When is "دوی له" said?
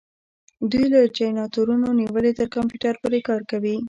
0.71-0.99